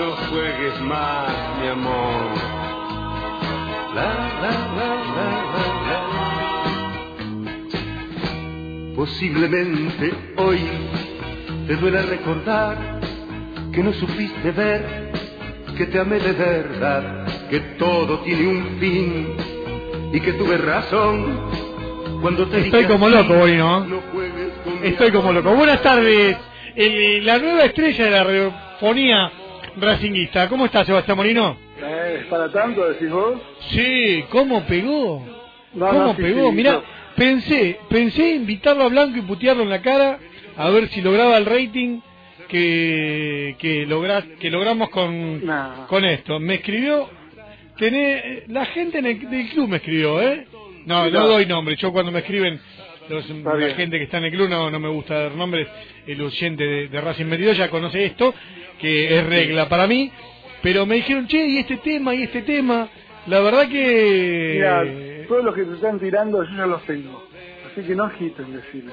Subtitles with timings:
[0.00, 1.28] no juegues más,
[1.60, 2.30] mi amor.
[3.94, 4.08] La,
[4.42, 4.96] la, la,
[8.96, 10.60] Posiblemente hoy
[11.66, 13.00] te duele recordar
[13.72, 15.12] que no supiste ver
[15.76, 19.36] que te amé de verdad, que todo tiene un fin
[20.12, 21.50] y que tuve razón
[22.22, 23.86] cuando te Estoy como loco hoy, ¿no?
[24.82, 25.54] Estoy como loco.
[25.54, 26.36] Buenas tardes.
[26.74, 29.32] El- la nueva estrella de la radiofonía
[29.76, 30.48] racinguista.
[30.48, 31.56] ¿Cómo está Sebastián Molino?
[31.82, 33.40] Eh, ¿Es para tanto, decís vos?
[33.70, 35.24] Sí, ¿cómo pegó?
[35.74, 36.50] No, ¿Cómo no, sí, pegó?
[36.50, 36.82] sí, Mirá, no.
[37.16, 40.18] pensé, pensé invitarlo a Blanco y putearlo en la cara
[40.56, 42.00] a ver si lograba el rating
[42.48, 45.86] que que, logra, que logramos con, Nah.
[45.86, 46.40] con esto.
[46.40, 47.08] Me escribió,
[47.78, 50.46] tené, la gente en el, del club me escribió, ¿eh?
[50.86, 51.76] No, no doy nombre.
[51.76, 52.60] Yo cuando me escriben
[53.10, 55.68] los- la gente que está en el club no, no me gusta dar nombres.
[56.06, 58.34] El oyente de, de Racing 22 ya conoce esto,
[58.80, 60.10] que es regla para mí.
[60.62, 62.88] Pero me dijeron, che, y este tema, y este tema.
[63.26, 64.52] La verdad que...
[64.54, 64.84] Mira,
[65.28, 67.26] todos los que te están tirando yo ya los tengo.
[67.70, 68.92] Así que no agiten, decirle.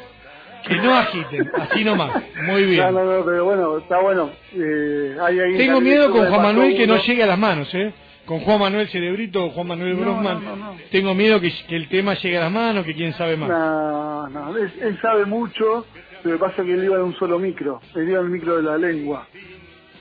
[0.68, 2.12] Que no agiten, así nomás.
[2.44, 2.82] Muy bien.
[2.84, 4.32] No, no, no, pero bueno, está bueno.
[4.54, 7.94] Eh, hay ahí Tengo miedo con Juan Manuel que no llegue a las manos, ¿eh?
[8.28, 10.44] Con Juan Manuel Cerebrito, Juan Manuel No, Brosman.
[10.44, 10.78] no, no, no.
[10.92, 13.50] Tengo miedo que, que el tema llegue a las manos, que quién sabe más.
[13.50, 15.86] No, no, él, él sabe mucho,
[16.24, 18.64] pero pasa que él iba en un solo micro, él iba en el micro de
[18.64, 19.26] la lengua.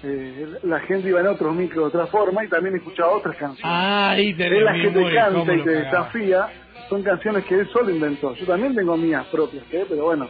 [0.03, 3.65] Eh, la gente iba en otros micros de otra forma y también escuchaba otras canciones.
[3.65, 6.49] Ah, ahí tenés la que te canta y lo te desafía
[6.89, 8.35] son canciones que él solo inventó.
[8.35, 9.87] Yo también tengo mías propias, ¿eh?
[9.89, 10.29] pero bueno.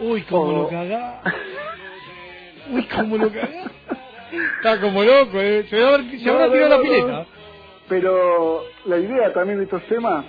[0.00, 0.62] Uy, cómo Oh.
[0.62, 1.20] lo cagá.
[2.70, 3.70] Uy, cómo lo cagá.
[4.32, 5.64] Está como loco, ¿eh?
[5.68, 6.82] Se, ver- se habrá no, tirado no, la no.
[6.82, 7.26] pileta.
[7.88, 10.24] Pero la idea también de estos temas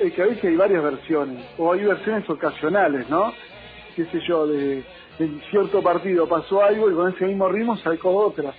[0.00, 3.32] es que a veces hay varias versiones, o hay versiones ocasionales, ¿no?
[3.94, 4.84] Qué sé yo, de,
[5.18, 8.52] en cierto partido pasó algo y con ese mismo ritmo sacó otra.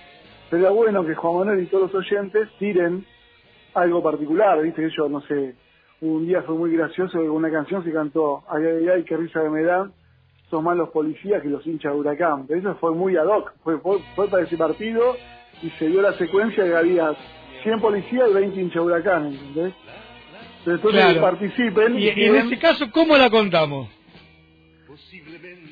[0.50, 3.04] Pero es bueno que Juan Manuel y todos los oyentes tiren
[3.74, 5.54] algo particular, viste que yo, no sé,
[6.00, 9.40] un día fue muy gracioso que una canción se cantó, ay, ay, ay, qué risa
[9.42, 9.92] que me dan,
[10.50, 12.46] son más los policías que los hinchas de Huracán.
[12.46, 15.16] Pero eso fue muy ad hoc, fue, fue, fue para ese partido
[15.62, 17.14] y se dio la secuencia que había
[17.62, 19.74] 100 policías y 20 hinchas de Huracán, ¿entendés?
[20.66, 21.20] Entonces Claro.
[21.20, 23.88] participen Y, y en este caso, ¿cómo la contamos?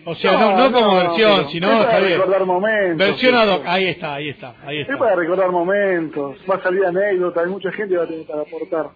[0.05, 2.97] O sea, no, no, como versión, sino es para recordar momentos.
[2.99, 4.99] Versión ad hoc, ahí está, ahí está, ahí Es está.
[4.99, 8.43] para recordar momentos, va a salir anécdotas, hay mucha gente que va a tener para
[8.43, 8.91] aportar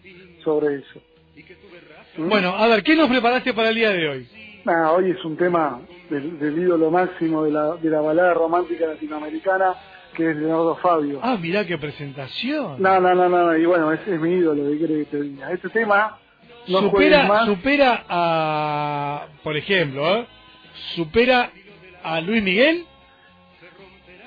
[0.45, 1.01] sobre eso.
[2.17, 4.29] Bueno, a ver, ¿qué nos preparaste para el día de hoy?
[4.65, 8.87] Nada, hoy es un tema del, del ídolo máximo de la, de la balada romántica
[8.87, 9.75] latinoamericana,
[10.15, 11.21] que es Leonardo Fabio.
[11.23, 12.81] Ah, mirá qué presentación.
[12.81, 15.51] No, no, no, no, y bueno, ese es mi ídolo, ¿qué querés que te diga?
[15.53, 16.19] Este tema
[16.69, 17.47] no supera, más.
[17.47, 20.27] supera a, por ejemplo, ¿eh?
[20.95, 21.51] supera
[22.03, 22.85] a Luis Miguel.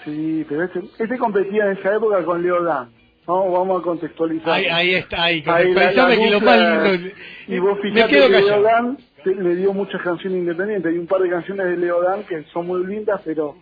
[0.06, 2.90] Sí, pero este, este competía en esa época con Leo Dan.
[3.28, 3.52] ¿no?
[3.52, 4.52] Vamos a contextualizar.
[4.52, 5.44] Ahí, ahí está, ahí.
[5.46, 7.56] Ahí la- que lo.
[7.56, 8.64] Y vos fijate que Leo callado.
[8.64, 10.92] Dan le dio muchas canciones independientes.
[10.92, 13.56] Hay un par de canciones de Leo Dan que son muy lindas, pero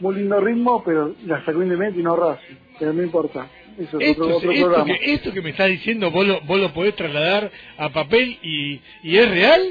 [0.00, 2.54] muy lindo ritmo, pero las sacó independiente y no Racing.
[2.78, 3.46] Pero no importa.
[3.78, 4.84] Eso es Esto, otro, otro esto, programa.
[4.98, 8.80] que, esto que me estás diciendo, vos lo, vos lo podés trasladar a papel y,
[9.02, 9.62] y es real.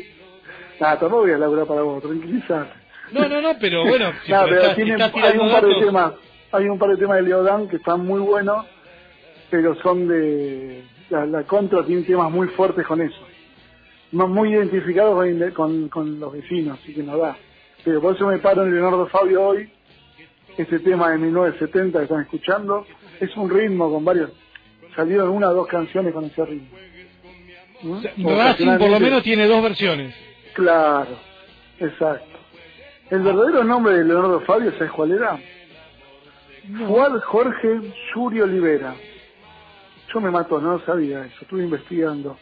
[0.80, 2.72] Nada, tampoco voy a laburar para vos, tranquilízate.
[3.12, 5.66] No, no, no, pero bueno, si Nada, me pero estás- tiene- estás hay un par
[5.66, 6.14] de temas,
[6.52, 8.66] hay un par de temas de Leo Dan que están muy buenos,
[9.52, 13.20] pero son de la, la contra tiene temas muy fuertes con eso,
[14.12, 17.38] muy identificados con, con, con los vecinos, así que no da.
[17.84, 19.70] Pero por eso me paro en Leonardo Fabio hoy,
[20.58, 22.86] este tema de 1970 que están escuchando,
[23.20, 24.32] es un ritmo con varios,
[24.96, 26.78] salieron una o dos canciones con ese ritmo.
[27.84, 28.28] ¿Mm?
[28.28, 30.14] Racing por lo menos tiene dos versiones.
[30.54, 31.18] Claro,
[31.80, 32.40] exacto.
[33.10, 35.40] El verdadero nombre de Leonardo Fabio, ¿sabes cuál era?
[36.88, 37.82] Juan Jorge
[38.14, 38.96] Yuri Olivera.
[40.14, 42.38] Yo me mato, no sabía eso, estuve investigando.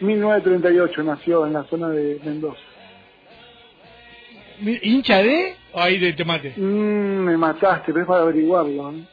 [0.00, 2.60] 1938 nació en la zona de Mendoza.
[4.82, 5.54] ¿Hincha de?
[5.72, 6.54] o ahí de Temate.
[6.56, 6.60] Mm,
[7.24, 8.90] me mataste, pero es para averiguarlo.
[8.92, 9.04] ¿eh?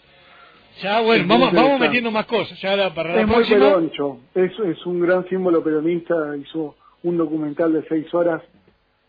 [0.81, 2.59] Ya, bueno, Es vamos, vamos metiendo más cosas.
[2.61, 3.59] Ya la- para la Es muy próxima.
[3.59, 8.41] peroncho, es, es un gran símbolo peronista, hizo un documental de seis horas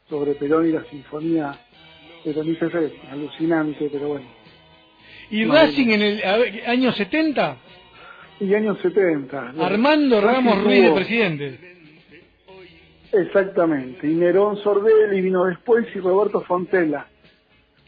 [0.09, 1.55] sobre Perón y la sinfonía
[2.25, 4.27] peronista, es alucinante, pero bueno.
[5.31, 7.57] ¿Y No, Racing en el a ver, año 70?
[8.41, 9.55] Y años 70.
[9.59, 11.76] Armando Ramos Ruiz de presidente.
[13.21, 14.07] Exactamente.
[14.07, 17.07] Y Nerón Sordelli vino después y Roberto Fontela.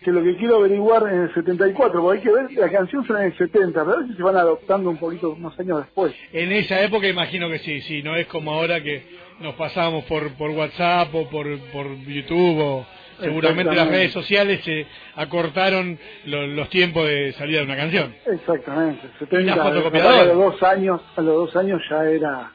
[0.03, 3.25] Que lo que quiero averiguar en el 74, porque hay que ver, la canción suena
[3.25, 6.15] en el 70, pero a veces se van adoptando un poquito unos años después.
[6.33, 9.03] En esa época imagino que sí, sí, no es como ahora que
[9.41, 12.87] nos pasamos por, por WhatsApp o por, por YouTube o,
[13.21, 14.87] seguramente las redes sociales se
[15.17, 18.15] acortaron lo- los tiempos de salida de una canción.
[18.25, 20.21] Exactamente, ¿Y 70, la fotocopiadora?
[20.21, 22.53] a los dos años, a los dos años ya era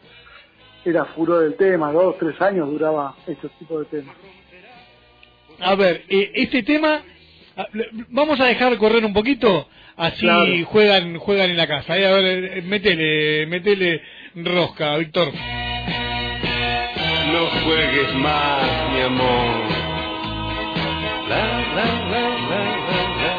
[0.85, 4.15] era furor del tema, dos, tres años duraba este tipo de temas.
[5.59, 7.01] A ver, eh, este tema,
[7.57, 7.67] ah,
[8.09, 10.45] vamos a dejar correr un poquito, así Claro.
[10.65, 11.97] juegan juegan en la casa.
[11.97, 12.25] Eh, a ver,
[12.57, 14.01] eh, metele, metele
[14.35, 15.29] rosca, Víctor.
[17.31, 19.63] No juegues más, mi amor.
[21.29, 21.45] La,
[21.75, 23.33] la, la, la, la, la.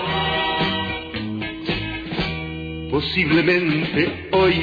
[2.91, 4.55] Posiblemente hoy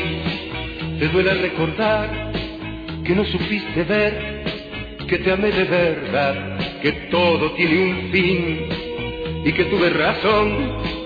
[0.99, 2.30] te duela recordar
[3.05, 4.43] que no supiste ver
[5.07, 8.69] que te amé de verdad, que todo tiene un fin
[9.43, 11.01] y que tuve razón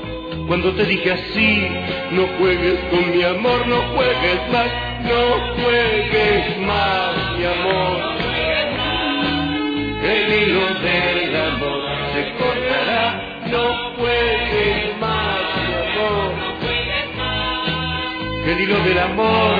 [0.47, 1.67] cuando te dije así,
[2.11, 4.67] no juegues con mi amor, no juegues más,
[5.03, 8.15] no juegues más, mi amor.
[10.03, 11.81] El hilo del amor
[12.13, 16.33] se cortará, no juegues más, mi amor.
[18.47, 19.55] El hilo del amor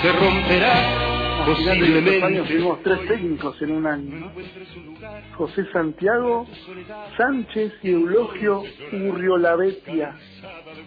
[0.00, 1.03] se romperá,
[1.46, 2.48] Estos años posiblemente.
[2.52, 4.32] tuvimos tres técnicos en un año.
[5.36, 6.46] José Santiago,
[7.16, 8.62] Sánchez y Eulogio
[8.92, 10.14] Urriolavetia.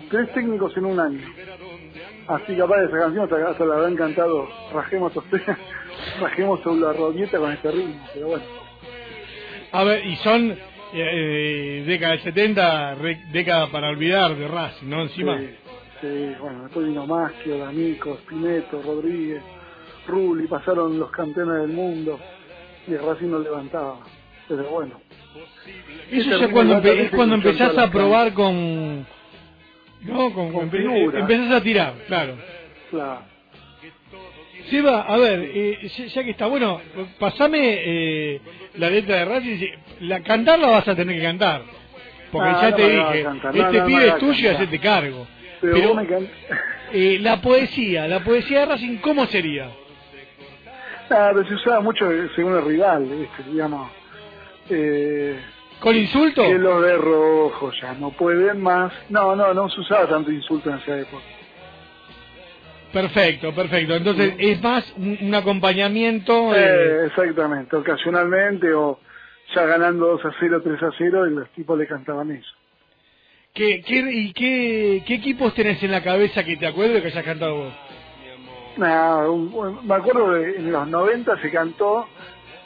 [0.10, 1.22] Tres técnicos en un año.
[2.28, 5.58] Así capaz de esa canción hasta, hasta la habrán cantado Rajemos Ostena,
[6.22, 8.44] Rajemos sobre la rodilleta con este ritmo, pero bueno.
[9.72, 10.58] A ver, y son eh,
[10.94, 15.02] eh, década del 70, re- década para olvidar de Racing, ¿no?
[15.04, 15.38] Encima.
[15.40, 15.48] Sí,
[16.02, 19.42] sí, bueno, después vino Maschio, D'Amico, Spineto, Rodríguez,
[20.08, 22.20] Rulli, pasaron los campeones del mundo
[22.88, 24.00] y el Racing no levantaba.
[24.48, 25.02] Pero bueno.
[26.10, 29.06] Eso ya cuando, empe- es cuando empezás a probar con...
[30.02, 32.38] No, con, Con empe- empezás a tirar, claro.
[32.90, 33.22] Claro.
[34.70, 36.82] Seba, a ver, eh, ya que está bueno,
[37.20, 38.42] pasame eh,
[38.76, 39.68] la letra de Racing.
[40.02, 41.62] La, cantarla vas a tener que cantar.
[42.32, 44.54] Porque Ah, ya no te dije, cantar, no, este no pibe la es tuyo y
[44.56, 45.28] hacete cargo.
[45.62, 46.28] Pero, Pero, me can...
[46.94, 49.70] eh, la poesía, la poesía de Racing, ¿cómo sería?
[51.10, 53.44] Pero se usaba mucho según el rival, ¿viste?
[53.50, 53.92] digamos.
[54.70, 55.40] Eh,
[55.80, 56.44] ¿Con insulto?
[56.44, 58.92] que los de rojo ya no pueden más.
[59.10, 61.24] No, no, no se usaba tanto insulto en esa época.
[62.92, 63.96] Perfecto, perfecto.
[63.96, 66.56] Entonces es más un, un acompañamiento.
[66.56, 69.00] Eh, eh, exactamente, ocasionalmente o
[69.54, 72.52] ya ganando 2 a 0, 3 a 0 y los tipos le cantaban eso.
[73.54, 77.26] ¿qué, qué, ¿Y qué, qué equipos tenés en la cabeza que te acuerdes que hayas
[77.26, 77.74] cantado vos?
[78.78, 82.08] Nah, un- me acuerdo de en los 90 se cantó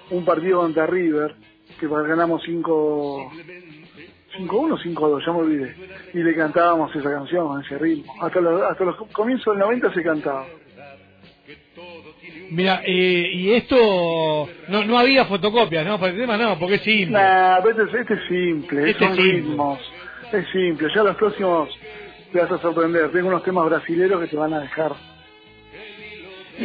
[0.10, 1.36] un partido contra River,
[1.80, 3.32] que ganamos 5
[4.38, 5.76] 5-1 5-2, ya me olvidé.
[6.14, 8.14] Y le cantábamos esa canción, ese ritmo.
[8.22, 10.46] Hasta los, hasta los comienzos del 90 se cantaba.
[12.52, 15.98] Mira, eh, y esto no, no había fotocopias, ¿no?
[16.00, 17.18] Para el tema no, porque es simple.
[17.18, 19.34] Nah, este, este es simple, Este son es simple.
[19.40, 19.80] ritmos.
[20.34, 21.70] Es simple, ya los próximos
[22.32, 23.12] te vas a sorprender.
[23.12, 24.92] Tengo unos temas brasileros que te van a dejar.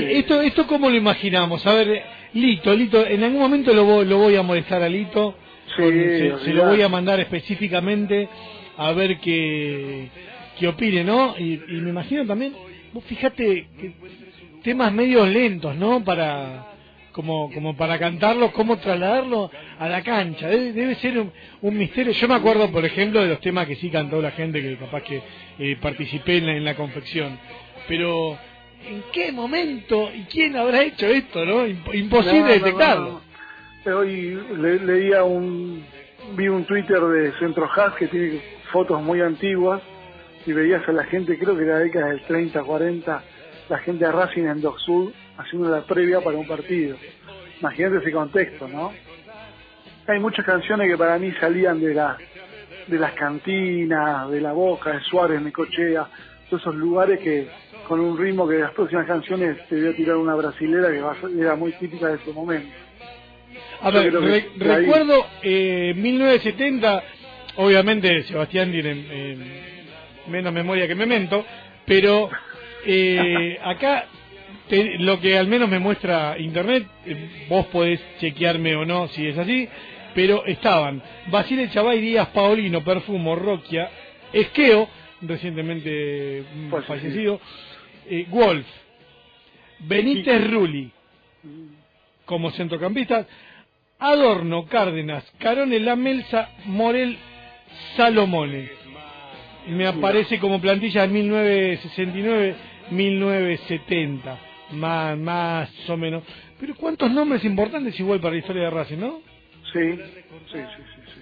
[0.00, 1.66] Esto, esto cómo lo imaginamos?
[1.66, 2.02] A ver,
[2.34, 5.34] Lito, Lito, en algún momento lo, voy- lo voy a molestar a Lito.
[5.68, 5.92] Sí, con-
[6.38, 8.28] se, se lo voy a mandar específicamente
[8.76, 10.08] a ver qué,
[10.58, 11.34] qué opine, ¿no?
[11.38, 12.52] Y, y me imagino también,
[12.92, 13.92] vos fíjate, que
[14.62, 16.02] temas medios lentos, ¿no?
[16.04, 16.72] Para
[17.12, 20.48] como como para cantarlos, cómo trasladarlo a la cancha.
[20.48, 21.32] Debe, debe ser un,
[21.62, 22.12] un misterio.
[22.12, 25.02] Yo me acuerdo, por ejemplo, de los temas que sí cantó la gente, que capaz
[25.02, 25.22] que
[25.58, 27.38] eh, participé en la, en la confección.
[27.88, 28.38] Pero,
[28.84, 31.66] ¿en qué momento y quién habrá hecho esto, no?
[31.66, 33.20] Imp- Imposible No, no, detectarlo.
[33.84, 33.96] no.
[33.98, 35.84] Hoy le- leía un,
[36.34, 38.40] vi un Twitter de Centro Jazz que tiene
[38.72, 39.80] fotos muy antiguas
[40.44, 43.22] y veías a la gente, creo que era la década del 30, 40,
[43.68, 46.96] la gente de Racing en Dock Sud haciendo la previa para un partido.
[47.60, 48.92] Imagínate ese contexto, ¿no?
[50.08, 52.16] Hay muchas canciones que para mí salían de la
[52.86, 56.06] de las cantinas, de la boca, de Suárez, Necochea,
[56.48, 57.48] todos esos lugares que
[57.86, 61.54] con un ritmo que las próximas canciones te voy a tirar una brasilera que era
[61.56, 62.68] muy típica de ese momento.
[63.80, 64.48] A ver, re-
[64.80, 67.02] recuerdo eh, 1970,
[67.56, 69.36] obviamente Sebastián tiene eh,
[70.28, 71.44] menos memoria que Memento,
[71.84, 72.28] pero
[72.84, 74.06] eh, acá
[74.68, 79.26] te- lo que al menos me muestra internet, eh, vos podés chequearme o no si
[79.26, 79.68] es así,
[80.14, 83.90] pero estaban Basile Chavay, Díaz Paolino, Perfumo, Roquia,
[84.32, 84.88] Esqueo,
[85.22, 87.10] recientemente mm, Pues sí.
[88.08, 88.66] Eh, Wolf,
[89.80, 90.90] Benítez Rulli,
[92.24, 93.26] como centrocampistas,
[93.98, 97.16] Adorno, Cárdenas, Carone, Lamelsa, Morel,
[97.96, 98.70] Salomone.
[99.68, 102.56] Me aparece como plantilla de
[102.90, 104.38] 1969-1970,
[104.72, 106.22] más, más o menos.
[106.60, 109.20] Pero cuántos nombres importantes igual para la historia de Racing, ¿no?
[109.72, 110.02] Sí, sí,
[110.52, 111.00] sí, sí.
[111.14, 111.20] sí.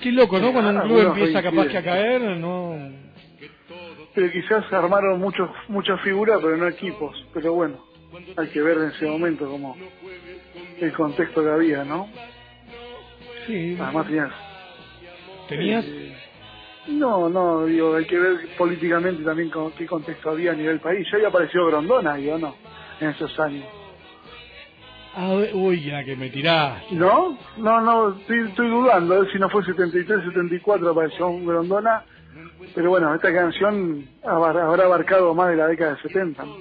[0.00, 0.52] Qué loco, ¿no?
[0.52, 3.09] Cuando un club empieza capaz que a caer, no...
[4.14, 7.24] Pero quizás se armaron muchos, muchas figuras, pero no equipos.
[7.32, 7.84] Pero bueno,
[8.36, 9.76] hay que ver en ese momento como
[10.80, 12.08] el contexto que había, ¿no?
[13.46, 14.32] Sí, Además tenías...
[15.48, 15.84] tenías...
[15.86, 16.16] eh,
[16.88, 21.06] no, no, digo, hay que ver políticamente también con qué contexto había a nivel país.
[21.10, 22.56] Ya había aparecido Grondona, digo, ¿no?
[23.00, 23.66] En esos años.
[25.14, 26.82] A ver, uy, la que me tirás.
[26.92, 27.36] ¿No?
[27.58, 32.04] No, no, estoy, estoy dudando, a ver si no fue 73, 74 apareció un Grondona.
[32.74, 36.44] Pero bueno, esta canción habrá habrá abarcado más de la década de 70.
[36.44, 36.56] ¿no?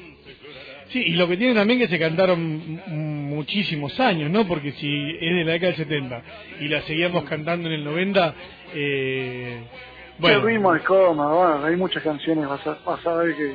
[0.89, 4.47] Sí, y lo que tiene también que se cantaron muchísimos años, ¿no?
[4.47, 6.23] Porque si es de la década del 70
[6.61, 8.33] y la seguíamos cantando en el 90,
[8.73, 13.53] eh, El bueno, ritmo es coma, bueno, hay muchas canciones, ver que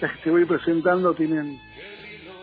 [0.00, 1.56] las que te voy presentando tienen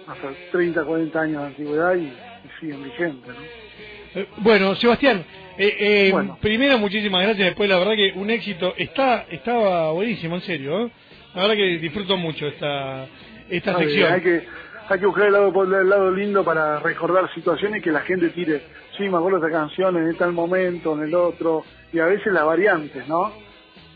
[0.08, 3.89] hasta 30, 40 años de antigüedad y, y siguen vigentes, ¿no?
[4.16, 5.24] Eh, bueno, Sebastián,
[5.58, 6.38] eh, eh, Bueno.
[6.42, 10.92] primero muchísimas gracias, después la verdad que un éxito, está estaba buenísimo, en serio, ¿eh?
[11.36, 13.08] La verdad que disfruto mucho esta
[13.50, 14.14] esta sección.
[14.14, 14.44] Hay que,
[14.90, 18.62] hay que buscar el lado, el lado lindo para recordar situaciones que la gente tire.
[18.98, 21.64] Sí, me acuerdo de esta canción en tal momento, en el otro,
[21.94, 23.32] y a veces las variantes, ¿no?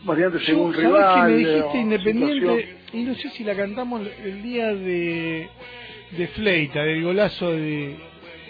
[0.04, 1.14] Variantes Yo, según ¿sabés rival.
[1.14, 2.40] que me dijiste independiente?
[2.40, 2.78] situación.
[2.92, 5.48] Y no sé si la cantamos el día de,
[6.16, 7.96] de Fleita, del golazo de,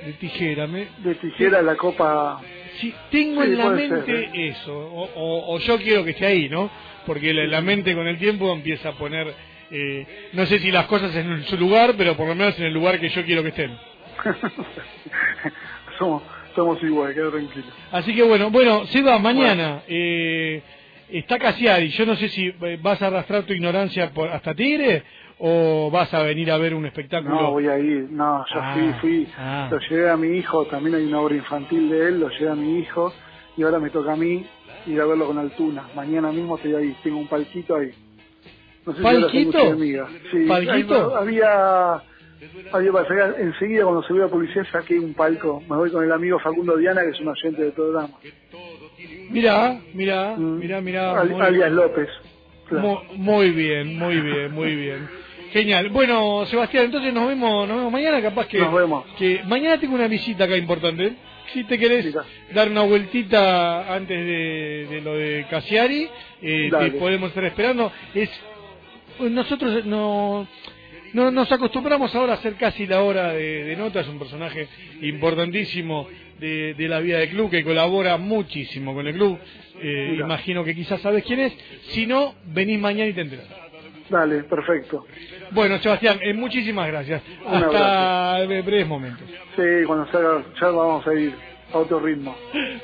[0.05, 0.67] de Tijera.
[0.67, 2.41] Me, De tijera la copa.
[2.81, 4.49] si tengo Sí, en la mente ser, ¿eh?
[4.51, 6.71] eso, o, o- o yo quiero que esté ahí, ¿no?
[7.07, 9.33] Porque la, la mente con el tiempo empieza a poner,
[9.71, 12.73] eh, no sé si las cosas en su lugar, pero por lo menos en el
[12.75, 13.77] lugar que yo quiero que estén.
[15.99, 16.23] somos,
[16.55, 17.67] somos iguales, queda tranquilo.
[17.93, 20.63] Así que bueno, bueno, Seba, mañana eh,
[21.09, 21.89] está Casiari.
[21.91, 25.03] Yo no sé si eh, vas a arrastrar tu ignorancia por, hasta Tigre
[25.39, 27.35] o vas a venir a ver un espectáculo.
[27.35, 29.69] No, voy a ir, no, yo Ah, fui, fui, ah.
[29.71, 32.55] lo llevé a mi hijo, también hay una obra infantil de él, lo llevé a
[32.55, 33.13] mi hijo,
[33.57, 34.47] y ahora me toca a mí
[34.87, 35.89] ir a verlo con Altuna.
[35.97, 37.91] Mañana mismo estoy ahí, tengo un palquito ahí.
[38.87, 39.59] No sé si ¿Palquito?
[39.59, 40.09] mucha amiga.
[40.31, 41.17] Sí, ¿Palquito?
[41.17, 42.03] había,
[43.39, 46.77] enseguida cuando se vio la publicidad saqué un palco, me voy con el amigo Facundo
[46.77, 48.15] Diana, que es un oyente del programa.
[49.35, 50.59] Mirá, mirá, Mm.
[50.61, 51.21] mirá, mirá.
[51.21, 52.09] Al- alias López.
[52.69, 53.03] Claro.
[53.17, 55.09] Muy bien, muy bien, muy bien.
[55.53, 55.89] Genial.
[55.91, 59.05] Bueno, Sebastián, entonces nos vemos, nos vemos mañana, capaz que, Nos vemos.
[59.19, 61.13] que mañana tengo una visita acá importante.
[61.53, 62.25] Si te querés Mira.
[62.55, 66.09] dar una vueltita antes de, de lo de Casiari,
[66.43, 67.93] eh, te podemos estar esperando.
[68.15, 68.31] Es
[69.21, 70.47] nosotros no,
[71.15, 74.01] no nos acostumbramos ahora a hacer casi la hora de, de nota.
[74.01, 74.69] Es un personaje
[75.01, 79.39] importantísimo de, de la vida del club que colabora muchísimo con el club.
[79.81, 81.53] Eh, imagino que quizás sabes quién es.
[81.89, 83.47] Si no, venís mañana y te enterás.
[84.09, 85.07] Dale, perfecto.
[85.53, 87.23] Bueno, Sebastián, eh, muchísimas gracias.
[87.47, 89.27] Un Hasta eh, breves momentos.
[89.57, 91.33] Sí, cuando salga, ya vamos a ir
[91.73, 92.37] a otro ritmo.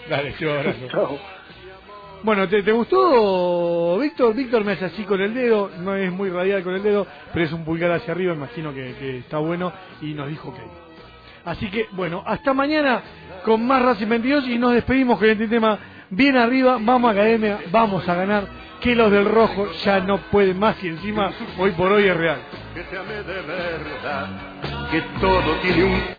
[0.08, 0.88] Dale, te abrazo.
[0.90, 1.39] Chao.
[2.22, 4.34] Bueno, ¿te, gustó, Víctor?
[4.34, 7.46] Víctor me hace así con el dedo, no es muy radial con el dedo, pero
[7.46, 9.72] es un pulgar hacia arriba, imagino que, que está bueno,
[10.02, 10.60] y nos dijo que
[11.44, 13.02] Así que, bueno, hasta mañana
[13.44, 15.78] con más Racing 22 y nos despedimos con este tema
[16.10, 18.44] bien arriba, vamos a Academia, vamos a ganar,
[18.80, 22.40] que los del rojo ya no pueden más y encima hoy por hoy es real.
[22.74, 24.28] que de verdad,
[24.90, 26.16] que todo tiene un